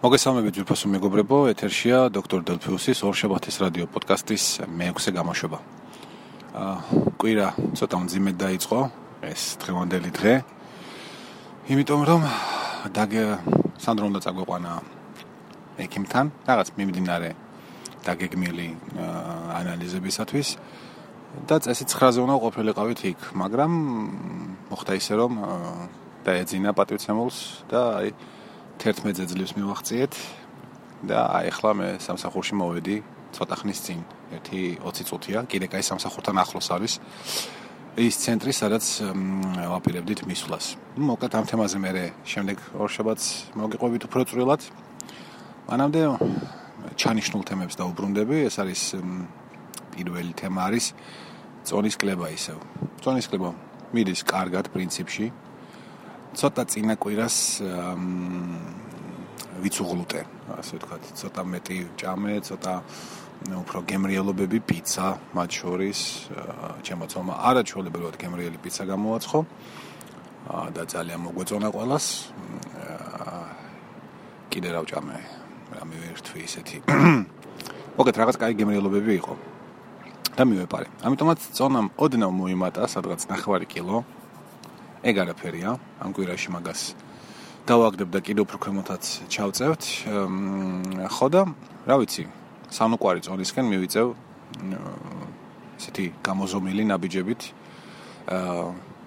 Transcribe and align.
მოგესალმებით 0.00 0.56
ძვირფასო 0.56 0.88
მეგობრებო, 0.96 1.38
ეთერშია 1.52 2.08
დოქტორ 2.08 2.40
დელფიუსის 2.48 3.02
ორშაბათის 3.04 3.56
რადიო 3.60 3.84
პოდკასტის 3.92 4.44
მეექვსე 4.64 5.12
გამოშვება. 5.12 5.58
აა 6.56 6.76
კვირა 7.20 7.48
ცოტა 7.76 7.96
მძიმედ 8.00 8.36
დაიწყო 8.40 8.78
ეს 9.28 9.42
დღევანდელი 9.60 10.10
დღე. 10.16 10.32
იმიტომ 11.76 12.00
რომ 12.08 12.24
დაგე 12.96 13.24
სანდრო 13.76 14.04
უნდა 14.08 14.20
წაგვეყვანა 14.24 14.72
ექიმთან, 15.84 16.26
რაღაც 16.48 16.68
მიმდინარე 16.80 17.30
დაგეგმილი 18.00 18.68
ანალიზებისათვის 19.60 20.48
და 21.44 21.56
წესი 21.60 21.84
9-ზე 21.92 22.20
უნდა 22.24 22.36
ყოფილიყავით 22.40 23.00
იქ, 23.04 23.20
მაგრამ 23.36 23.70
მოხდა 24.72 24.92
ისე 24.96 25.14
რომ 25.20 25.32
დაეძინა 26.24 26.72
პატივცემულს 26.72 27.36
და 27.68 27.80
აი 28.00 28.39
11 28.80 29.28
ძლივს 29.28 29.52
მივახციეთ 29.60 30.12
და 31.04 31.18
აი 31.36 31.52
ახლა 31.52 31.70
მე 31.76 31.88
სამსახურში 32.00 32.54
მოვედი 32.56 32.96
ცოტა 33.36 33.56
ხნის 33.60 33.80
წინ. 33.84 34.00
ერთი 34.32 34.80
20 34.80 35.04
წუთია, 35.04 35.38
კიდე 35.44 35.66
კაი 35.68 35.84
სამსახურთან 35.84 36.36
ახლოს 36.40 36.68
არის. 36.72 36.92
ის 38.00 38.16
ცენტრი, 38.24 38.52
სადაც 38.56 38.84
ვაპირებდით 39.68 40.24
მისვლას. 40.24 40.80
მოკლედ 40.96 41.32
ამ 41.36 41.44
თემაზე 41.44 41.76
მე 41.76 41.92
შემდეგ 42.24 42.58
ორშაბათს 42.80 43.26
მოგიყვებით 43.60 44.02
უფრო 44.08 44.20
წვრილად. 44.24 44.60
მანამდე 45.68 46.00
ჩანიშნულ 46.96 47.42
თემებს 47.44 47.76
დაუბრუნდები. 47.76 48.36
ეს 48.48 48.56
არის 48.64 48.96
პირველი 49.92 50.32
თემა 50.40 50.60
არის 50.72 50.84
წონის 51.68 51.96
კლება 52.00 52.32
ისევ. 52.32 52.56
წონის 53.04 53.28
კლება 53.28 53.52
მიდის 53.92 54.24
კარგად 54.24 54.72
პრინციპში, 54.72 55.28
ცოტა 56.34 56.62
წინა 56.70 56.94
კვირას 57.00 57.36
ვიცუღლუტე, 59.60 60.20
ასე 60.56 60.72
ვთქვათ, 60.78 61.02
ცოტა 61.20 61.42
მეტი 61.52 61.78
ჭამე, 62.00 62.34
ცოტა 62.46 62.74
უფრო 63.60 63.78
გემრიელობები 63.88 64.58
პიცა, 64.68 65.06
მათ 65.36 65.50
შორის 65.60 65.98
ჩემო 66.86 67.06
ცომა 67.10 67.34
არაჩვეულებრივად 67.50 68.14
გემრიელი 68.20 68.58
პიცა 68.60 68.84
გამოაცხო 68.92 69.40
და 70.76 70.82
ძალიან 70.84 71.20
მოგვეწონა 71.26 71.68
ყოველას. 71.72 72.06
კიდე 74.50 74.68
რა 74.74 74.80
ვჭამე? 74.84 75.16
რამე 75.76 75.94
ერთვი 76.10 76.40
ისეთი. 76.44 76.76
მოგეთ 77.96 78.16
რაღაც 78.20 78.36
კაი 78.40 78.54
გემრიელობები 78.60 79.12
იყო. 79.20 79.34
და 80.36 80.46
მივეპარე. 80.46 80.86
ამიტომაც 81.04 81.40
წონამ 81.52 81.86
ოდნავ 82.00 82.30
მოიმატა, 82.32 82.86
სადღაც 82.88 83.28
9 83.28 83.66
კილო. 83.68 84.04
ეგ 85.00 85.16
არაფერია. 85.24 85.80
ამ 86.04 86.10
კვირაში 86.12 86.48
მაგას 86.52 86.80
დავაგდებ 87.64 88.08
და 88.12 88.20
კიდევ 88.20 88.42
უფრო 88.44 88.56
ქვემოთაც 88.60 89.04
ჩავწევთ. 89.32 89.82
ხო 91.08 91.26
და 91.32 91.42
რა 91.88 91.96
ვიცი 92.04 92.24
სანუკვარი 92.68 93.20
წონისკენ 93.24 93.64
მივიწევ 93.72 94.06
ესეთი 95.80 96.04
გამოზომილი 96.20 96.84
ნაბიჯებით 96.92 97.42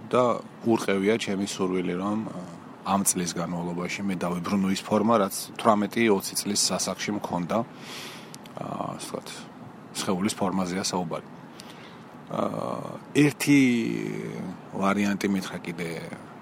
და 0.09 0.23
ურყევია 0.65 1.15
ჩემი 1.21 1.45
სურვილი 1.45 1.93
რომ 2.01 2.19
ამ 2.83 3.01
წლის 3.05 3.31
განმავლობაში 3.37 4.01
მე 4.03 4.15
დავიბრუნო 4.17 4.73
ის 4.73 4.81
ფორმა 4.81 5.15
რაც 5.21 5.35
18-20 5.61 6.41
წლის 6.41 6.61
სასახში 6.73 7.11
მქონდა. 7.21 7.57
აა 8.53 8.97
ასე 8.97 9.07
ვთქვათ 9.13 9.27
სხეულის 9.93 10.35
ფორმაზეა 10.37 10.83
საუბარი 10.89 11.42
ერთი 12.31 13.59
ვარიანტი 14.73 15.27
მითხრა 15.33 15.57
კიდე 15.65 15.89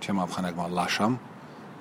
ჩემ 0.02 0.18
ამხანაგმა 0.24 0.66
ლაშამ 0.78 1.14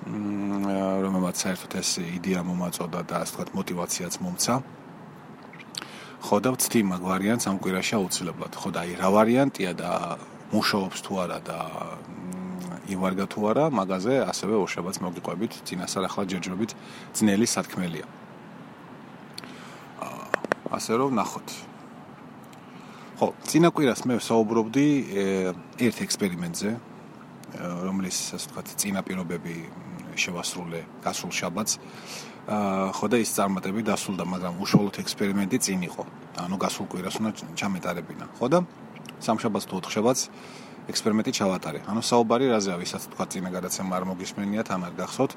რომელმაც 0.01 1.35
საერთოდ 1.37 1.73
ეს 1.77 1.89
იდეა 2.01 2.41
მომაწოდა 2.41 3.01
და 3.05 3.15
ასე 3.21 3.31
ვთქვათ 3.37 3.49
мотиваციაც 3.53 4.13
მომცა. 4.17 4.53
ხო 6.21 6.37
და 6.41 6.49
ვწდი 6.57 6.79
მაგ 6.89 7.01
ვარიანტს 7.05 7.45
ამ 7.49 7.57
კვირაში 7.61 7.93
აუცილებლად. 8.01 8.53
ხო 8.57 8.69
და 8.73 8.79
აი 8.81 8.91
რა 8.97 9.09
ვარიანტია 9.13 9.71
და 9.77 9.91
მუშაობს 10.53 10.99
თუ 11.05 11.13
არა 11.21 11.39
და 11.45 11.59
ივარგა 12.89 13.25
თუ 13.29 13.39
არა, 13.49 13.65
მაგაზე 13.69 14.13
ასევე 14.25 14.53
ორშაბათს 14.57 14.99
მოგიყვებით, 15.05 15.53
წინასწარ 15.69 16.03
ახლა 16.09 16.23
ჯერჯერობით 16.33 16.71
ძნელი 17.13 17.47
სათქმელია. 17.47 18.07
ასე 20.71 20.93
რომ 20.97 21.11
ნახოთ. 21.19 21.70
ხო, 23.21 23.27
წინა 23.45 23.69
კვირას 23.69 24.01
მე 24.09 24.15
საუბრობდი 24.17 24.83
ერთ 25.85 25.97
ექსპერიმენტზე, 26.01 26.69
რომლის 27.85 28.17
ასე 28.33 28.47
ვთქვათ, 28.49 28.71
წინა 28.81 29.03
პირობები 29.05 29.53
შევასრულე 30.17 30.81
გასულ 31.05 31.29
შაბათს. 31.29 31.77
აა 32.49 32.87
ხო 32.97 33.05
და 33.13 33.17
ის 33.21 33.29
წარმატებით 33.37 33.85
დასრულდა, 33.93 34.25
მაგრამ 34.25 34.57
უშუალოდ 34.65 34.95
ექსპერიმენტი 35.05 35.57
წინ 35.61 35.85
იყო. 35.85 36.03
ანუ 36.41 36.55
გასულ 36.65 36.85
კვირას 36.89 37.15
უნდა 37.21 37.31
ჩამეტარებინა. 37.61 38.25
ხო 38.41 38.45
და 38.49 38.59
სამშაბათს 39.21 39.65
თუ 39.69 39.73
ოთხშაბათს 39.77 40.21
ექსპერიმენტი 40.89 41.31
ჩავატარე. 41.37 41.79
ანუ 41.85 42.01
საუბარი 42.01 42.45
რაზეა, 42.49 42.75
ვისაც 42.81 43.05
თქვა 43.05 43.25
წინა 43.29 43.49
გადაცემა 43.53 43.91
არ 44.01 44.03
მოგისმენიათ, 44.09 44.67
ან 44.73 44.81
არ 44.89 44.93
გახსოვთ. 44.97 45.31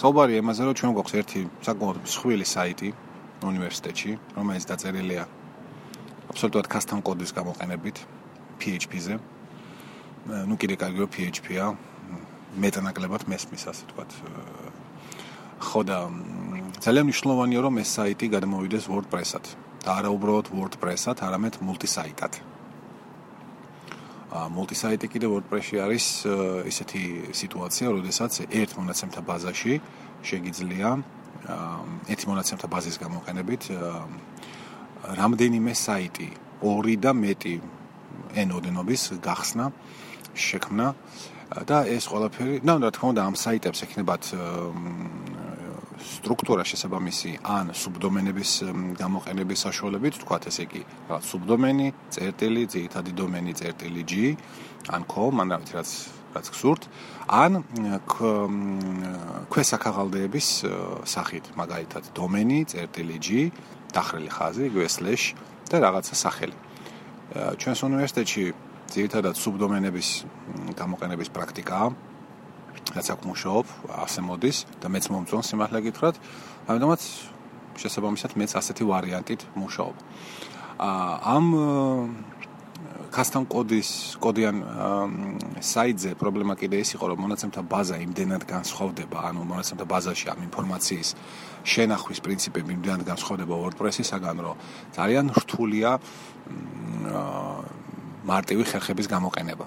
საუბარი 0.00 0.32
იმაზე, 0.40 0.60
რომ 0.64 0.74
ჩვენ 0.80 0.90
გვაქვს 0.96 1.14
ერთი 1.20 1.40
საკმაოდ 1.60 1.96
მსხვილი 2.08 2.46
საიტი 2.48 2.88
უნივერსიტეტში, 3.44 4.10
რომელიც 4.32 4.64
დაწერილია 4.64 5.22
აბსოლუტურად 6.28 6.68
custom 6.68 7.00
კოდის 7.02 7.32
გამოყენებით 7.32 7.96
PHP-ზე. 8.60 9.18
ну 10.48 10.54
კიდე 10.60 10.76
კარგი 10.76 10.98
რომ 11.04 11.10
PHP-ა 11.14 11.66
მეტნაკლებად 12.58 13.22
მესმის 13.30 13.64
ასე 13.70 13.82
ვთქვათ. 13.88 14.10
ხო 15.58 15.80
და 15.88 15.98
ძალიან 16.84 17.04
მნიშვნელოვანია 17.08 17.60
რომ 17.64 17.74
ეს 17.82 17.88
საიტი 17.96 18.26
გადმოვიდეს 18.34 18.84
WordPress-ად 18.92 19.44
და 19.84 19.90
არა 19.98 20.10
უბრალოდ 20.12 20.46
WordPress-ად, 20.52 21.18
არამედ 21.26 21.54
multi-site-ად. 21.64 22.32
ა 24.28 24.38
multi-site 24.52 25.08
კიდე 25.08 25.26
WordPress-ში 25.32 25.76
არის 25.80 26.06
ისეთი 26.68 27.02
სიტუაცია, 27.32 27.86
როდესაც 27.96 28.32
ერთ 28.52 28.70
მონაცემთა 28.78 29.20
ბაზაში 29.24 29.74
შეგიძლია 30.28 30.88
ერთი 32.12 32.24
მონაცემთა 32.28 32.66
ბაზის 32.68 32.96
გამოყენებით 33.00 33.62
რამდენიმე 35.04 35.72
საიტი, 35.78 36.28
ორი 36.62 36.96
და 36.98 37.14
მეტი 37.14 37.54
ენოდენობის 38.38 39.02
გახსნა, 39.22 39.70
შექმნა 40.34 40.86
და 41.64 41.78
ეს 41.88 42.04
ყველაფერი, 42.10 42.60
ნუ 42.66 42.74
რა 42.82 42.90
თქმა 42.92 43.08
უნდა, 43.14 43.22
ამ 43.24 43.34
საიტებს 43.38 43.80
ექნებათ 43.86 44.22
სტრუქტურა 45.98 46.62
შესაბამისი 46.62 47.32
ან 47.42 47.72
სუბდომენების 47.74 48.50
გამოყენების 49.00 49.58
საშუალებით, 49.66 50.14
თქვათ 50.22 50.42
ესე 50.50 50.62
იგი, 50.68 50.82
რა 51.10 51.18
სუბდომენი, 51.26 51.88
წერტილი, 52.14 52.62
ძირითადი 52.70 53.12
დომენი, 53.18 53.52
წერტილი 53.58 54.02
G, 54.06 54.12
ან 54.94 55.02
com, 55.10 55.42
ან 55.42 55.48
რა 55.56 55.58
რაც 55.74 55.90
რაც 56.28 56.46
გსურთ, 56.54 56.82
ან 57.32 57.64
ქვესაქაღალდეების 59.48 60.48
სახით, 61.08 61.44
მაგალითად, 61.56 62.12
დომენი, 62.14 62.58
წერტილი 62.68 63.16
G, 63.18 63.28
დახრილი 63.94 64.30
ხაზი, 64.32 64.62
იგვე 64.68 64.88
slash 64.88 65.24
და 65.68 65.76
რაღაცა 65.84 66.14
სახელი. 66.16 66.56
ჩვენს 67.60 67.80
უნივერსიტეტში 67.84 68.44
ძირითადად 68.88 69.34
სუბდომენების 69.36 70.08
გამოყენების 70.80 71.28
პრაქტიკაა. 71.28 71.86
რაც 72.88 73.06
აქ 73.12 73.20
მუშაობ, 73.28 73.66
ასე 74.04 74.20
მოდის 74.24 74.58
და 74.80 74.86
მეც 74.88 75.04
მომწონს 75.12 75.46
სიმართლე 75.52 75.78
გითხრათ. 75.86 76.16
ამიტომაც 76.72 77.00
შესაბამისად 77.76 78.32
მეც 78.40 78.50
ასეთი 78.56 78.84
ვარიანტით 78.88 79.40
მუშაობ. 79.60 79.96
აა 80.78 81.12
ამ 81.36 81.44
custom 83.08 83.44
კოდის 83.48 84.16
კოდიან 84.20 84.56
საიტზე 85.64 86.14
პრობლემა 86.20 86.54
კიდე 86.60 86.80
ის 86.84 86.92
იყო 86.96 87.08
რომ 87.12 87.22
მონაცემთა 87.24 87.62
ბაზა 87.64 87.96
იმდენად 88.04 88.44
განსხვავდება 88.44 89.18
ანუ 89.28 89.44
მონაცემთა 89.48 89.86
ბაზაში 89.88 90.26
ამ 90.32 90.40
ინფორმაციის 90.48 91.08
შენახვის 91.72 92.20
პრინციპები 92.26 92.70
იმდენად 92.76 93.02
განსხვავდება 93.08 93.54
WordPress-ისგან 93.64 94.36
რომ 94.44 94.56
ძალიან 94.98 95.26
რთულია 95.40 95.90
მარტივი 98.28 98.64
ხერხების 98.68 99.06
გამოყენება. 99.08 99.66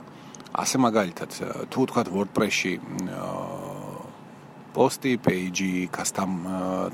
ასე 0.51 0.75
მაგალითად 0.85 1.31
თუ 1.71 1.77
ვთქვათ 1.81 2.07
WordPress-ში 2.11 2.73
პოსტი, 4.71 5.13
პეიჯი, 5.19 5.89
custom 5.91 6.31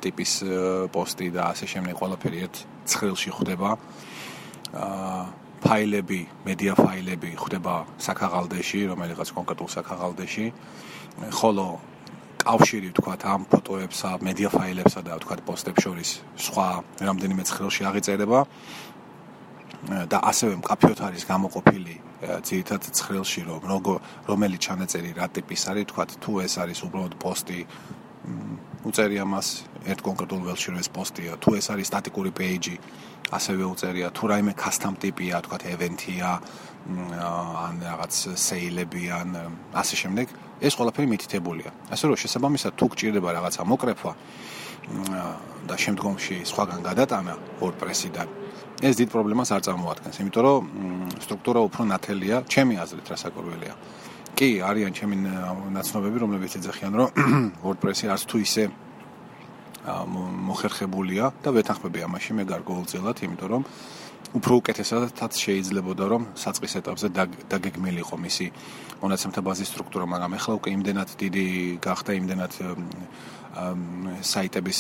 ტიპის 0.01 0.31
პოსტი 0.94 1.27
და 1.36 1.51
ასე 1.54 1.66
შემდეგ 1.74 1.94
ყველაფერი 1.98 2.38
ერთ 2.45 2.56
ცხრილში 2.89 3.30
ხდება 3.38 3.69
აა 4.74 5.46
ფაილები, 5.63 6.21
მედია 6.45 6.74
ფაილები 6.77 7.30
ხდება 7.38 7.75
საქაღალდეში, 8.01 8.81
რომელიღაც 8.92 9.30
კონკრეტულ 9.38 9.69
საქაღალდეში. 9.74 10.45
ხოლო 11.33 11.68
კავშირი 12.38 12.89
ვთქვათ 12.94 13.21
ამ 13.27 13.42
ფოტოებსა, 13.51 14.09
მედია 14.21 14.50
ფაილებსა 14.54 15.00
და 15.04 15.12
ვთქვათ 15.18 15.42
პოსტებს 15.48 15.81
შორის 15.83 16.09
სხვა 16.38 16.68
რამდენიმე 17.07 17.44
ცხრილში 17.50 17.81
აღიწერება 17.89 18.39
და 20.12 20.18
ასევე 20.31 20.54
მკაფიოდ 20.62 21.00
არის 21.07 21.24
გამოყოფილი 21.31 21.95
ძირითად 22.48 22.81
ცხრილში 22.98 23.42
რომ 23.45 23.62
რომელი 24.30 24.57
ჩანაწერი 24.57 25.12
რა 25.18 25.27
ტიპის 25.36 25.62
არის, 25.69 25.83
ვთქვათ 25.86 26.09
თუ 26.24 26.31
ეს 26.45 26.54
არის 26.62 26.80
უბრალოდ 26.88 27.13
პოსტი 27.21 27.59
უწერია 28.88 29.24
მას 29.28 29.48
ერთ 29.88 30.00
კონკრეტულ 30.04 30.42
ველში 30.48 30.68
რომ 30.72 30.80
ეს 30.81 30.89
პოსტია, 30.95 31.31
თუ 31.44 31.50
ეს 31.60 31.68
არის 31.74 31.88
სტატიკური 31.92 32.31
პეიჯი, 32.31 32.75
ასევე 33.38 33.63
უწერია, 33.68 34.07
თუ 34.16 34.24
რაიმე 34.31 34.54
custom 34.56 34.94
ტიპია, 34.95 35.44
თქვა 35.44 35.57
event-ია, 35.75 36.30
ან 36.88 37.75
რაღაც 37.84 38.13
sale-ები 38.39 39.04
ან 39.12 39.30
ასე 39.75 39.95
შემდეგ, 40.01 40.28
ეს 40.63 40.74
ყველაფერი 40.80 41.07
მითითებულია. 41.12 41.72
ასე 41.92 42.04
რომ 42.07 42.16
შესაბამისად 42.24 42.72
თუ 42.80 42.86
გჭირდება 42.95 43.30
რაღაცა 43.38 43.62
მოკრეფვა 43.68 44.13
და 45.68 45.75
შემდგომში 45.75 46.36
სხვაგან 46.48 46.80
გადატანა 46.88 47.33
WordPress-იდან, 47.60 48.28
ეს 48.88 48.95
დიდ 48.95 49.10
პრობლემას 49.12 49.50
არ 49.51 49.62
წარმოადგენს, 49.68 50.16
იმიტომ 50.24 50.44
რომ 50.48 50.62
სტრუქტურა 51.28 51.60
უფრო 51.68 51.81
ნათელია, 51.92 52.38
ჩემი 52.48 52.75
აზრით, 52.80 53.07
რასაკვირველია. 53.12 53.74
კი, 54.38 54.50
არიან 54.62 54.94
ჩემი 54.94 55.16
ნაცნობები, 55.74 56.19
რომლებიც 56.22 56.57
ეძახიან, 56.60 56.94
რომ 56.94 57.10
WordPress-ი 57.66 58.10
არც 58.13 58.25
თუ 58.30 58.42
ისე 58.45 58.66
მოხერხებულია 60.48 61.31
და 61.42 61.54
ვეთანხმები 61.56 62.04
ამაში 62.06 62.38
მე 62.38 62.44
გარკვეულწილად, 62.51 63.24
იმიტომ 63.25 63.50
რომ 63.56 63.66
უფრო 64.38 64.54
უკეთესადაც 64.62 65.34
შეიძლებოდა 65.44 66.06
რომ 66.13 66.24
საწყის 66.38 66.74
ეტაპზე 66.80 67.07
დაგეგმილიყო 67.51 68.16
მისი 68.22 68.48
მონაცემთა 69.01 69.42
ბაზის 69.45 69.69
სტრუქტურა, 69.72 70.06
მაგრამ 70.13 70.31
ახლა 70.38 70.54
უკვე 70.57 70.69
იმდენად 70.78 71.10
დიდი 71.22 71.45
გახდა 71.81 72.12
იმდენად 72.18 72.54
საიტების 74.22 74.80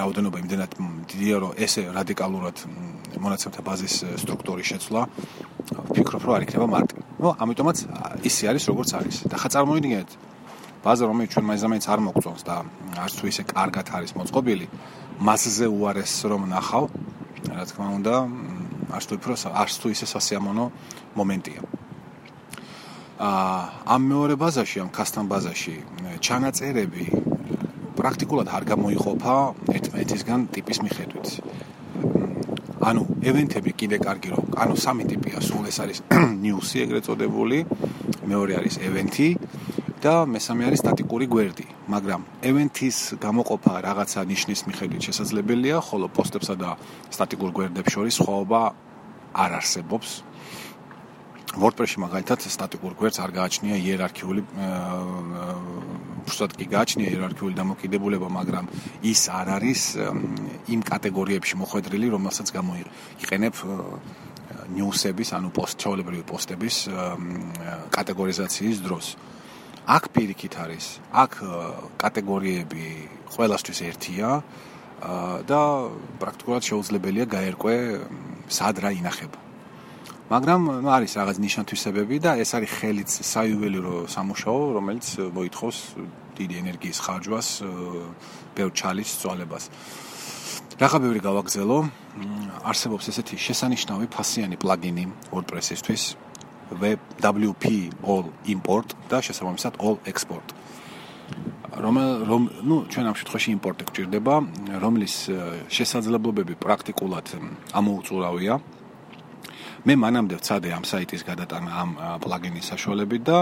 რაოდენობა 0.00 0.36
იმდენად 0.44 0.70
დიდია, 1.10 1.36
რომ 1.44 1.50
ესე 1.60 1.82
რადიკალურად 1.92 2.56
მონაცემთა 3.20 3.60
ბაზის 3.64 3.94
სტრუქტურის 4.22 4.66
შეცვლა 4.72 5.02
ვფიქრობ, 5.92 6.22
რომ 6.24 6.32
არ 6.36 6.42
იქნება 6.48 6.66
მარტივი. 6.74 7.02
ნუ 7.20 7.28
ამიტომაც 7.44 7.76
ისე 8.28 8.44
არის 8.50 8.64
როგორც 8.72 8.90
არის. 8.98 9.16
და 9.28 9.36
ხა 9.40 9.48
წარმოიდგინეთ 9.54 10.08
ბაზა 10.84 11.04
რომელიც 11.08 11.30
ჩვენ 11.32 11.44
მაინც 11.48 11.84
არ 11.88 12.00
მოგწონს 12.04 12.42
და 12.44 12.54
არც 13.04 13.12
თუ 13.16 13.24
ისე 13.32 13.42
კარგად 13.48 13.86
არის 13.96 14.12
მოწყობილი, 14.20 14.66
მასზე 15.24 15.66
უარეს 15.72 16.14
რომ 16.28 16.42
ნახავ, 16.52 16.84
რა 17.54 17.64
თქმა 17.70 17.86
უნდა, 17.98 18.14
არც 18.94 19.04
თუ 19.08 19.14
უფრო 19.18 19.34
არც 19.62 19.74
თუ 19.78 19.86
ისე 19.94 20.06
სასიამოვნო 20.10 20.66
მომენტია. 21.18 21.60
აა 23.14 23.62
ამ 23.94 24.02
მეორე 24.10 24.34
ბაზაში, 24.42 24.76
ამ 24.82 24.90
custom 24.90 25.24
ბაზაში 25.30 25.74
ჩანაწერები 26.18 27.04
პრაქტიკულად 27.94 28.48
არ 28.50 28.62
გამოიყოფა 28.74 29.34
ერთმანეთისგან 29.76 30.40
ტიპის 30.54 30.78
მიხედვით. 30.84 31.26
ანუ 32.84 33.02
ევენთები 33.30 33.70
კიდე 33.80 33.96
კარგი 34.02 34.28
რომ, 34.34 34.44
ანუ 34.58 34.74
სამი 34.84 35.04
ტიპია, 35.14 35.38
სულ 35.38 35.64
ეს 35.70 35.78
არის 35.84 35.98
news-ი 36.44 36.76
ეგრეთ 36.84 37.02
წოდებული, 37.06 37.58
მეორე 38.28 38.52
არის 38.60 38.74
ევენთი 38.82 39.28
და 40.02 40.26
მესამე 40.26 40.62
არის 40.68 40.82
სტატიკური 40.84 41.26
გვერდი, 41.30 41.66
მაგრამ 41.84 42.20
ევენთის 42.48 42.98
გამოყოფა 43.20 43.72
რაღაცა 43.84 44.20
ნიშნის 44.24 44.60
მიხედვით 44.68 45.02
შესაძლებელია, 45.04 45.76
ხოლო 45.84 46.06
პოსტებსა 46.16 46.54
და 46.56 46.70
სტატიკურ 47.12 47.50
გვერდებს 47.52 47.92
შორის 47.92 48.14
სხვაობა 48.20 48.60
არ 49.36 49.50
არსებობს. 49.60 50.08
WordPress-ში 51.54 51.98
მაგალითად 52.02 52.38
სტატიკურ 52.50 52.92
გვერდს 52.98 53.18
არ 53.22 53.30
გააჩნია 53.30 53.76
იერარქიული 53.78 54.42
უბრალოდ 56.24 56.52
კი 56.56 56.66
გააჩნია 56.72 57.08
იერარქიული 57.14 57.54
დამოკიდებულება, 57.54 58.28
მაგრამ 58.32 58.64
ის 59.04 59.20
არ 59.28 59.46
არის 59.60 59.80
იმ 60.72 60.80
კატეგორიებში 60.88 61.54
მოხვედრილი, 61.62 62.06
რომელსაც 62.16 62.48
გამოიყენებ 62.58 63.54
news-ების, 64.72 65.28
ანუ 65.36 65.48
პოსტ-ჩაოლებრივი 65.52 66.24
პოსტების 66.24 66.76
კატეგორიზაციის 67.92 68.78
დროს. 68.82 69.06
აქ 69.84 70.04
პირიქით 70.16 70.54
არის. 70.64 70.84
აქ 71.12 71.32
კატეგორიები 72.00 72.86
ყველასთვის 73.34 73.80
ერთია 73.84 74.28
და 75.44 75.60
პრაქტიკულად 76.20 76.62
შეუძლებელია 76.64 77.26
გაერკვე 77.28 77.74
სად 78.48 78.76
რა 78.80 78.90
ინახება. 78.96 79.38
მაგრამ 80.32 80.60
ნუ 80.80 80.88
არის 80.88 81.12
რაღაც 81.20 81.36
ნიშანთვისებები 81.36 82.16
და 82.24 82.40
ეს 82.40 82.50
არის 82.56 82.70
ხელიც 82.80 83.10
საიუველირო 83.28 84.08
სამუშაო, 84.08 84.60
რომელიც 84.72 85.06
მოითხოვს 85.36 85.78
დიდი 86.38 86.54
ენერგიის 86.64 86.98
ხარჯვას, 87.04 87.48
ბევრ 88.56 88.70
ჩალის 88.72 89.10
წვალებას. 89.20 89.64
რაღა 90.80 90.98
ბევრი 91.04 91.20
გავაგზელო. 91.28 91.78
არსებობს 92.64 93.04
ესეთი 93.12 93.36
შესანიშნავი 93.36 94.06
ფასიანი 94.08 94.56
პლაგინი 94.56 95.04
WordPress-ისთვის, 95.28 96.02
WP 96.80 97.92
all 98.02 98.30
import 98.46 98.94
და 99.10 99.22
შესაბამისად 99.24 99.80
all 99.80 99.98
export. 100.06 100.54
რომ 101.74 101.96
რომ 102.30 102.42
ნუ 102.68 102.76
ჩვენ 102.92 103.04
ამ 103.10 103.16
შემთხვევაში 103.18 103.50
იმპორტი 103.58 103.84
გვჭირდება, 103.88 104.34
რომლის 104.84 105.14
შესაძლებლობები 105.76 106.54
პრაქტიკულად 106.64 107.26
ამოუწურავია. 107.74 108.54
მე 109.84 109.94
მანამდე 110.04 110.34
ვცადე 110.40 110.68
ამ 110.72 110.84
საიტის 110.86 111.22
გადატანა 111.28 111.70
ამ 111.82 111.90
პლაგინის 112.24 112.68
საშუალებით 112.72 113.22
და 113.28 113.38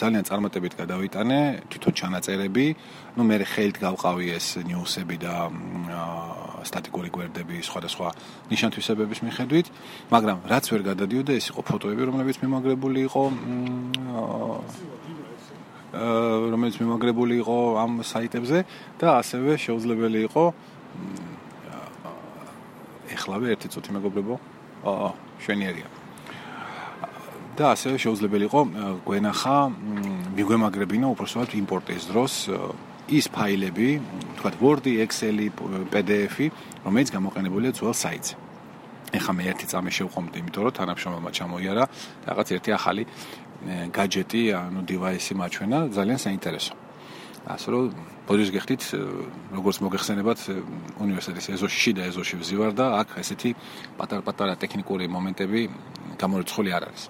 ძალიან 0.00 0.24
წარმატებით 0.24 0.72
გადავიტანე 0.80 1.38
თვითონ 1.68 1.92
ჩანაწერები. 2.00 2.66
ნუ 3.16 3.22
მე 3.28 3.36
ხელით 3.52 3.76
გავყავი 3.84 4.26
ეს 4.38 4.46
ნიუსები 4.64 5.16
და 5.20 5.34
სტატიკური 6.68 7.08
გვერდები 7.12 7.60
სხვადასხვა 7.66 8.08
ნიშანთვისებების 8.52 9.20
მიხედვით, 9.26 9.66
მაგრამ 10.14 10.38
რაც 10.52 10.64
ვერ 10.72 10.82
გადადიოდა 10.90 11.32
ეს 11.38 11.46
იყო 11.52 11.60
ფოტოები, 11.68 12.02
რომლებიც 12.08 12.36
მიმაგრებული 12.42 12.98
იყო 13.08 13.22
რომელიც 15.92 16.76
მიმაგრებული 16.80 17.34
იყო 17.44 17.56
ამ 17.84 18.00
საიტებზე 18.00 18.58
და 18.96 19.08
ასევე 19.20 19.60
შეუძლებელი 19.60 20.18
იყო 20.28 20.44
ეხლავე 23.12 23.46
ერთი 23.52 23.68
წუთი 23.68 23.90
მეგობრებო. 24.00 24.34
აა 24.82 25.10
შვენიერია 25.42 25.88
და 27.52 27.64
ასევე 27.76 27.96
შეუძლებელი 28.00 28.44
იყო 28.48 28.60
გვენახა 29.06 29.56
მიგვემაგრებინა 30.36 31.06
უბრალოდ 31.12 31.50
იმპორტის 31.60 32.02
დროს 32.08 32.34
ის 33.12 33.26
ფაილები, 33.28 33.88
თქვა 34.42 34.58
Word-ი, 34.58 34.92
Excel-ი, 35.06 35.48
PDF-ი, 35.86 36.46
რომელიც 36.82 37.08
გამოყენებულია 37.14 37.72
ძველ 37.78 37.94
საიტზე. 37.94 38.34
ეხლა 39.14 39.32
მე 39.38 39.44
ერთი 39.54 39.66
წამი 39.70 39.90
შევყომდი, 39.94 40.36
იმიტომ 40.42 40.62
რომ 40.66 40.74
თანამშრომელმა 40.82 41.30
ჩამოიარა 41.30 41.84
რაღაც 42.26 42.48
ერთი 42.58 42.70
ახალი 42.74 43.02
гаджеტი, 43.94 44.42
ანუ 44.58 44.80
დივაისი 44.82 45.32
მაჩვენა, 45.38 45.78
ძალიან 45.94 46.18
საინტერესო. 46.26 46.74
ასე 47.42 47.68
რომ 47.70 47.82
ბოდის 48.26 48.50
გეხდით, 48.54 48.82
როგორც 49.54 49.76
მოგეხსენებათ, 49.82 50.40
უნივერსიტეტის 51.02 51.46
ეზოში, 51.54 51.76
შიდა 51.82 52.02
ეზოში 52.10 52.34
ვზივარ 52.38 52.72
და 52.78 52.86
აქ 53.02 53.08
ესეთი 53.22 53.50
პატარ-პატარა 53.98 54.54
ტექნიკური 54.62 55.06
მომენტები 55.10 55.60
გამორიცხული 56.22 56.70
არ 56.70 56.82
არის. 56.90 57.02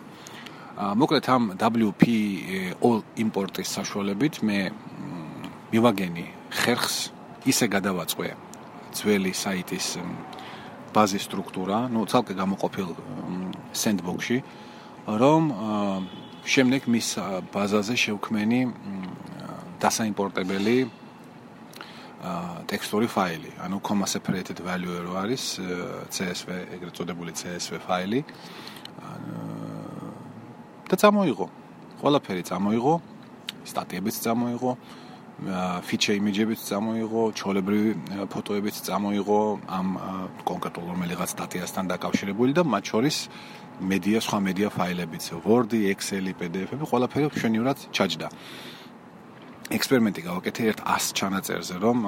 მოკლედ 0.73 1.25
ამ 1.29 1.43
WP 1.61 2.03
all 2.81 3.05
import-ის 3.17 3.69
საშუალებით 3.77 4.41
მე 4.41 4.59
მივაგენი 5.73 6.27
ხერხს 6.49 7.13
ისე 7.49 7.67
გადავაწყვე 7.67 8.29
ძველი 8.95 9.33
საიტის 9.35 9.87
ბაზის 10.93 11.25
სტრუქტურა, 11.27 11.89
ну, 11.89 12.05
ცალკე 12.05 12.35
გამოყოფილ 12.37 12.89
sandbox-ში, 13.73 14.39
რომ 15.09 15.43
შემდეგ 16.45 16.83
მის 16.93 17.09
ბაზაზე 17.55 17.95
შევქმენი 17.97 18.61
დასაიმპორტებელი 19.83 20.77
ტექსტური 22.71 23.09
ფაილი, 23.11 23.51
ანუ 23.65 23.81
comma 23.83 24.07
separated 24.07 24.63
value 24.63 24.95
რო 25.03 25.15
არის 25.19 25.59
CSV, 26.15 26.49
ეგრეთ 26.77 26.95
წოდებული 26.95 27.33
CSV 27.35 27.81
ფაილი. 27.83 28.21
და 30.93 30.97
წამოიღო. 31.01 31.47
ყველაფერი 32.05 32.43
წამოიღო, 32.45 32.95
სტატიებიც 33.65 34.17
წამოიღო, 34.21 34.73
feature 35.83 36.15
image-ებიც 36.15 36.61
წამოიღო, 36.69 37.23
ჩოლებრივი 37.35 37.91
ფოტოებიც 38.31 38.77
წამოიღო 38.87 39.41
ამ 39.67 39.89
კონკრეტულ 40.47 40.85
რომელიღაც 40.93 41.29
სტატიასთან 41.35 41.85
დაკავშირებული 41.93 42.53
და 42.55 42.63
მათ 42.63 42.85
შორის 42.93 43.17
მედია, 43.83 44.19
სხვა 44.23 44.39
მედია 44.47 44.69
ფაილებიც, 44.71 45.25
Word-ი, 45.43 45.81
Excel-ი, 45.91 46.33
PDF-ები, 46.39 46.85
ყველაფერი 46.87 47.27
მშვენივრად 47.33 47.79
ჩაჯდა. 47.91 48.29
ექსპერიმენტი 49.73 50.21
გავაკეთე 50.29 50.63
ერთ 50.71 50.81
100 50.85 51.13
ჩანაწერზე, 51.19 51.75
რომ 51.83 51.99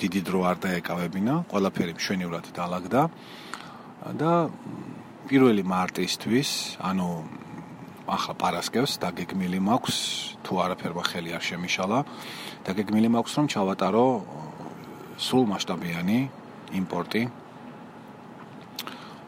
დიდი 0.00 0.20
დრო 0.24 0.40
არ 0.50 0.56
დაეკავებინა, 0.64 1.34
ყველაფერი 1.50 1.92
მშვენივრად 1.98 2.46
დაალაგდა 2.56 3.02
და 4.20 4.32
პირველი 5.28 5.62
მარტისთვის, 5.64 6.50
ანუ 6.80 7.08
ახლა 8.04 8.34
პარასკევს 8.36 9.00
დაგეგმილი 9.00 9.60
მაქვს, 9.64 9.96
თუ 10.44 10.52
არაფერმა 10.64 11.04
ხელი 11.08 11.30
არ 11.36 11.42
შემიშალა, 11.48 11.98
დაგეგმილი 12.68 13.08
მაქვს, 13.16 13.32
რომ 13.38 13.46
ჩავატარო 13.48 14.06
სულ 15.16 15.44
მასშტაბიანი 15.48 16.18
იმპორტი. 16.80 17.22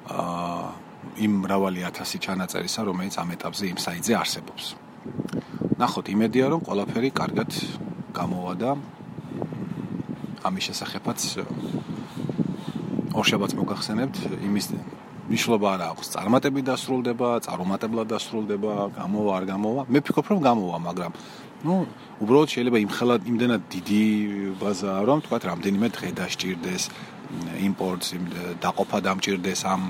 აა 0.07 0.69
იმ 1.17 1.33
მრავალი 1.47 1.81
ათასი 1.89 2.19
ჩანაწერისა, 2.21 2.81
რომელიც 2.85 3.15
ამ 3.17 3.29
ეტაპზე 3.33 3.65
იმ 3.73 3.79
საიტზე 3.81 4.13
არსებობს. 4.21 4.65
ნახოთ, 5.81 6.07
იმედია 6.13 6.47
რომ 6.53 6.61
ყველაფერი 6.67 7.11
კარგად 7.17 7.51
გამოვა 8.13 8.53
და 8.61 8.71
ამის 10.45 10.65
შესახებაც 10.69 11.21
ორშაბათს 13.17 13.55
მოგახსენებთ 13.57 14.17
იმის 14.45 14.67
ნიშნობა 15.27 15.67
არა 15.75 15.87
აქვს 15.93 16.07
წარმატები 16.15 16.61
დასრულდება, 16.71 17.29
წარუმატებლად 17.47 18.07
დასრულდება, 18.15 18.73
გამოვა 18.95 19.31
არ 19.39 19.45
გამოვა. 19.51 19.83
მე 19.91 19.99
ვფიქრობ 20.03 20.27
რომ 20.31 20.41
გამოვა, 20.47 20.77
მაგრამ 20.87 21.13
ну, 21.67 21.75
უბრალოდ 22.23 22.49
შეიძლება 22.53 22.79
იმხელა 22.87 23.15
იმდენად 23.27 23.63
დიდი 23.75 24.03
ბაზაა, 24.61 25.01
რომ 25.09 25.19
თქვა 25.27 25.37
რამდენიმე 25.51 25.89
დღე 25.97 26.09
დასჭირდეს 26.21 26.85
იმპორტს, 27.59 28.09
დაყოფა 28.63 28.99
დამჭირდეს 29.03 29.61
ამ 29.67 29.83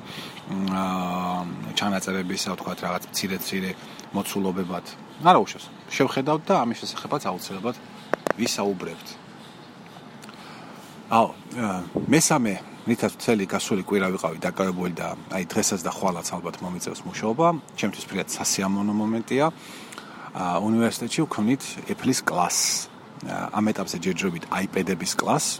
ჩანაწერებისა, 1.76 2.50
თქვა 2.56 2.72
რაღაც 2.80 3.02
მცირე-მცირე 3.12 3.70
მოცულობებად. 4.16 4.84
არა 5.20 5.38
უშავს. 5.44 5.66
შევხედავთ 5.92 6.42
და 6.48 6.54
ამის 6.64 6.76
შესახებაც 6.80 7.22
აუცილებლად 7.28 7.76
ვისაუბრებთ. 8.40 9.08
აუ, 11.12 11.28
მესამე 12.08 12.54
მითაც 12.86 13.18
მთელი 13.18 13.44
გასული 13.50 13.82
კვირა 13.82 14.08
ვიყავი 14.14 14.38
დაკავებული 14.38 14.94
და 14.94 15.08
აი 15.34 15.44
დღესაც 15.50 15.82
და 15.82 15.90
ხვალაც 15.90 16.28
ალბათ 16.30 16.62
მომიწევს 16.62 17.02
მუშაობა. 17.02 17.46
ჩემთვის 17.74 18.04
ფრიად 18.06 18.28
სასიამოვნო 18.30 18.94
მომენტია. 18.94 19.46
აა 20.38 20.56
უნივერსიტეტში 20.62 21.20
ვქონით 21.26 21.62
Apple-ის 21.90 22.20
კლასს. 22.22 22.86
ამ 23.26 23.64
ეტაპზე 23.74 23.96
ჯერჯერობით 24.06 24.44
iPad-ების 24.46 25.12
კლასს. 25.18 25.58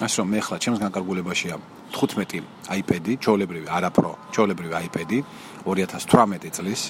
ასე 0.00 0.16
რომ 0.24 0.28
მე 0.32 0.38
ახლა 0.40 0.56
ჩემს 0.64 0.80
განკარგულებაშია 0.80 1.54
15 1.92 2.42
iPad-ი, 2.80 3.12
ჩოლებრივი 3.20 3.68
არაპრო, 3.68 4.12
ჩოლებრივი 4.32 4.74
iPad-ი 4.88 5.18
2018 5.68 6.48
წლის, 6.48 6.80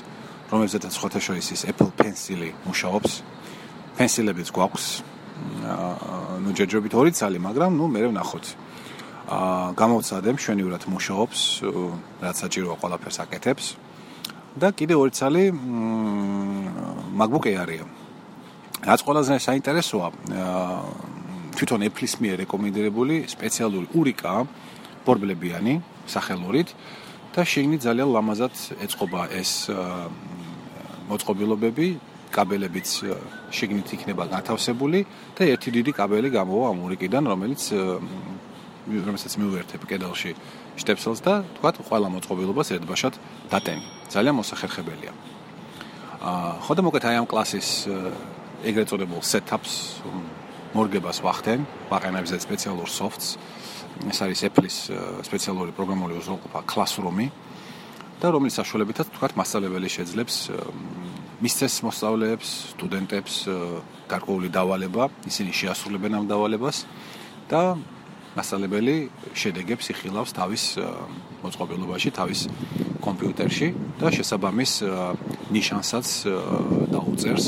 რომელზეც 0.54 0.87
სხვათა 0.87 1.19
შორის 1.19 1.47
ის 1.50 1.62
Apple 1.66 1.90
Pencil-ი 1.99 2.50
მუშაობს. 2.62 3.12
Pencil-ებიც 3.99 4.49
გვაქვს. 4.54 4.87
აა 5.66 6.38
ნუ 6.47 6.50
ჯერჯერობით 6.54 6.95
ორი 6.95 7.11
ცალი, 7.11 7.38
მაგრამ 7.43 7.75
ნუ 7.75 7.87
მე 7.90 8.00
ვნახოთ. 8.14 8.63
აა 9.25 9.73
გამოვცადე 9.81 10.31
მშვენივრად 10.37 10.85
მუშაობს, 10.85 11.40
რაც 12.21 12.37
საჭიროა 12.45 12.76
ყველაფერს 12.76 13.19
აკეთებს. 13.25 13.66
და 14.54 14.71
კიდე 14.71 14.95
ორი 14.95 15.11
ცალი 15.11 15.45
MacBook 17.19 17.50
Air-ია. 17.50 17.85
რაც 18.85 19.00
ყველაზე 19.02 19.35
საინტერესოა, 19.40 20.09
აა 20.31 21.14
თვითონ 21.54 21.81
Apple-ის 21.87 22.14
მიერ 22.19 22.37
რეკომენდებული 22.45 23.14
სპეციალური 23.31 23.87
ურიკა 23.95 24.33
ბორბლებიანი 25.07 25.75
სახელურით 26.11 26.69
და 27.35 27.43
შეგნით 27.47 27.81
ძალიან 27.87 28.09
ლამაზად 28.11 28.54
ეწყობა 28.85 29.23
ეს 29.38 29.71
მოწყობილობები 31.11 31.87
კაბელებიც 32.35 32.88
შეგნით 33.54 33.88
იქნება 33.95 34.25
გათავსებული 34.35 35.00
და 35.38 35.43
ერთი 35.54 35.71
დიდი 35.78 35.93
კაბელი 35.95 36.28
გამოვა 36.35 36.66
ამ 36.75 36.78
ურიკიდან 36.90 37.25
რომელიც 37.31 37.62
რომელსაც 38.84 39.32
მივერთებ 39.40 39.82
კედელში 39.88 40.32
შტეპსელს 40.76 41.20
და 41.24 41.40
თქვა 41.56 41.70
ყველა 41.88 42.08
მოწყობილობას 42.12 42.68
ერთბაშად 42.76 43.14
დატენი 43.48 43.84
ძალიან 44.12 44.34
მოსახერხებელია. 44.40 45.12
აა 46.20 46.50
ხოდა 46.68 46.80
მოკეთ 46.84 47.04
აი 47.08 47.16
ამ 47.24 47.26
კლასის 47.28 47.68
ეგრეთ 48.64 48.86
წოდებულ 48.92 49.20
setups 49.24 49.72
მორგებას 50.76 51.18
ვახდენ 51.24 51.60
ვაყენებზე 51.88 52.36
სპეციალურ 52.44 52.88
softs. 52.88 53.38
ეს 54.10 54.18
არის 54.20 54.40
Apple-ის 54.50 54.76
სპეციალური 55.22 55.70
პროგრამული 55.72 56.18
უზრუნველყოფა 56.18 56.60
Classroom-ი. 56.66 57.28
და 58.20 58.26
რომლის 58.30 58.56
საშუალებითაც 58.58 59.06
თქვა 59.14 59.28
მასწავლებელი 59.36 59.88
შეძლებს 59.90 60.34
მისცეს 61.44 61.74
მოსწავლეებს, 61.84 62.48
სტუდენტებს 62.72 63.34
გარკვეული 64.08 64.48
დავალება, 64.48 65.10
ისინი 65.28 65.50
შეასრულებენ 65.52 66.12
ამ 66.18 66.24
დავალებას. 66.30 66.76
და 67.48 67.76
მასწავლებელი 68.34 68.94
შედეგებს 69.38 69.90
იხილავს 69.94 70.30
თავის 70.34 70.64
მოწყობილობაში, 71.44 72.08
თავის 72.18 72.40
კომპიუტერში 73.04 73.68
და 74.00 74.08
შესაბამის 74.10 74.72
ნიშანსაც 75.54 76.06
დაუწერს, 76.94 77.46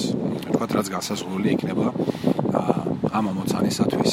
თქვა 0.53 0.67
რაც 0.79 0.89
განსაზღვრული 0.95 1.49
იქნება 1.57 1.87
ამ 3.17 3.25
ამოცანისათვის. 3.33 4.11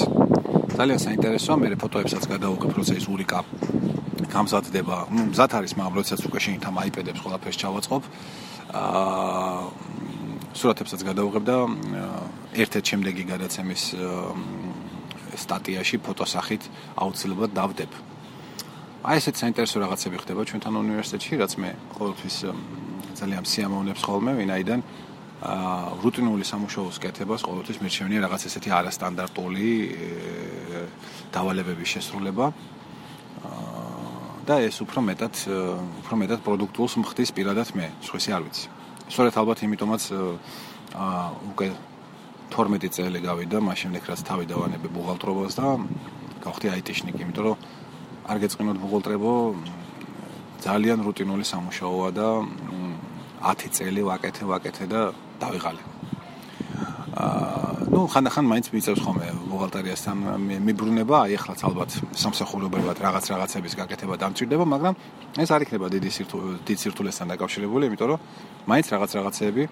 ძალიან 0.74 1.00
საინტერესოა, 1.06 1.56
მე 1.62 1.78
ფოტოებსაც 1.78 2.24
გადავუღებ, 2.34 2.72
როცა 2.74 2.94
ის 2.98 3.06
ურიკა 3.06 3.40
გამზადდება. 4.34 4.98
ნუ 5.14 5.22
მზად 5.30 5.52
არის, 5.60 5.72
მაგრამ 5.78 5.96
როდესაც 6.00 6.22
უკვე 6.26 6.40
შეგით 6.42 6.64
ამ 6.66 6.76
iPad-ებს 6.90 7.22
ყველაფერს 7.22 7.58
ჩავაწყობ, 7.62 8.02
აა 8.74 9.94
სურათებსაც 10.54 11.02
გადავუღებ 11.06 11.44
და 11.50 11.58
ერთ-ერთ 12.54 12.86
შემდეგი 12.94 13.24
გადაცემის 13.30 13.84
სტატიაში 15.38 15.98
ფოტოსახით 16.06 16.64
აუცილებლად 16.98 17.52
დავდებ. 17.54 17.92
აი 19.04 19.16
ესეც 19.20 19.36
საინტერესო 19.36 19.78
რაღაცები 19.84 20.18
ხდება 20.24 20.42
ჩვენთან 20.48 20.74
უნივერსიტეტში, 20.80 21.34
რაც 21.44 21.52
მე 21.60 21.70
ყოველთვის 21.98 22.36
ძალიან 23.20 23.44
სიამოვნებს 23.44 24.02
ხოლმე, 24.08 24.32
ვინაიდან 24.40 24.80
აა 25.44 26.00
რუტინული 26.00 26.46
სამუშაოს 26.48 26.98
კეთებას 27.04 27.44
ყოველთვის 27.44 27.78
მერჩევნია 27.84 28.20
რაღაც 28.24 28.42
ესეთი 28.48 28.70
არასტანდარტული 28.80 29.70
დავალებების 31.36 31.90
შესრულება. 31.94 32.46
და 34.44 34.56
ეს 34.60 34.76
უფრო 34.84 35.00
მეტად 35.08 35.36
უფრო 36.04 36.16
მეტად 36.20 36.40
პროდუქტულს 36.44 36.94
მხდის 37.00 37.32
პირადად 37.32 37.68
მე, 37.76 37.88
სხვისი 38.04 38.30
არ 38.36 38.42
ვიცი. 38.44 38.66
სწორედ 39.08 39.34
ალბათ 39.40 39.60
იმიტომაც 39.68 40.04
აა 40.96 41.28
უკვე 41.52 41.68
12 42.54 42.94
წელი 42.94 43.20
გავიდა, 43.26 43.58
მაშინ 43.66 43.82
შემდეგ 43.84 44.04
რაც 44.14 44.22
თავი 44.30 44.46
დავანებე 44.54 44.88
ბუღალტრობას 44.94 45.54
და 45.58 45.68
გავხდი 46.46 46.68
IT-შნიკი, 46.80 47.22
იმიტომ 47.26 47.44
რომ 47.50 47.58
არ 48.30 48.38
გეწყინოთ 48.44 48.78
ბუღალტრებო 48.84 49.34
ძალიან 50.62 51.00
რუტინული 51.04 51.46
სამუშაოა 51.50 52.10
და 52.14 52.28
10 53.42 53.74
წელი 53.74 54.02
ვაკეთე, 54.06 54.44
ვაკეთე 54.46 54.86
და 54.88 55.02
დავიღალე. 55.42 55.84
აა 57.14 57.64
ნუ 57.94 58.10
ხანდახან 58.10 58.46
მაინც 58.50 58.68
მიწევს 58.74 59.02
ხოლმე 59.06 59.28
ბუღალტერიასთან 59.54 60.18
მიბრუნება, 60.66 61.16
აი 61.30 61.34
ახლა 61.38 61.54
ალბათ 61.68 61.92
სამსახურებრივად 62.18 62.98
რაღაც 63.06 63.26
რაღაცების 63.34 63.74
გაკეთება 63.78 64.16
დამჭირდება, 64.18 64.66
მაგრამ 64.66 64.94
ეს 65.38 65.50
არ 65.54 65.62
იქნება 65.66 65.88
დიდი 65.94 66.10
დიდ 66.66 66.78
სირთულესთან 66.84 67.28
დაკავშირებული, 67.38 67.84
იმიტომ 67.94 68.08
რომ 68.14 68.20
მაინც 68.66 68.86
რაღაც 68.98 69.12
რაღაცეები 69.14 69.64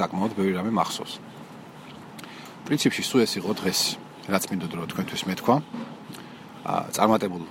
საკმაოდ 0.00 0.32
ბევრი 0.32 0.52
რამე 0.56 0.72
მახსოვს. 0.80 1.35
პრინციპში 2.66 3.02
სულ 3.06 3.20
ეს 3.22 3.32
იყო 3.38 3.50
დღეს, 3.62 3.80
რაც 4.26 4.42
მინდოდა 4.50 4.74
რომ 4.74 4.86
თქვენთვის 4.90 5.22
მეთქვა. 5.30 5.56
აა 6.66 6.82
წარმატებულ 6.98 7.42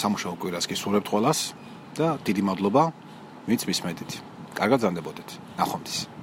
სამუშაო 0.00 0.34
კვირას 0.40 0.64
გისურვებთ 0.64 1.08
ყველას 1.12 1.40
და 1.92 2.16
დიდი 2.24 2.42
მადლობა 2.48 2.82
ვინც 3.44 3.62
მისმედით. 3.68 4.10
კარგად 4.56 4.80
ზანდებოდეთ. 4.80 5.28
ნახვამდის. 5.60 6.19